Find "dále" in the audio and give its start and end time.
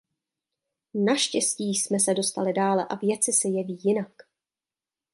2.53-2.85